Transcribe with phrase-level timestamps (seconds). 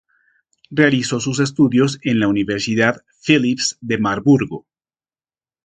[0.71, 4.65] Realizó sus estudios en la Universidad Philipps de Marburgo.